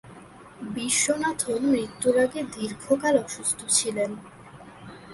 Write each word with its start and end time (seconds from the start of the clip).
বিশ্বনাথন 0.75 1.61
মৃত্যুর 1.71 2.15
আগে 2.19 2.41
দীর্ঘকাল 2.55 3.15
অসুস্থ 3.25 3.59
ছিলেন। 3.69 4.11